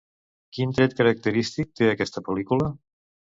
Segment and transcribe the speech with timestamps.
[0.57, 2.73] Quin tret característic té aquesta pel·lícula?